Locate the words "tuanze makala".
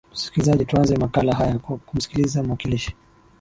0.65-1.35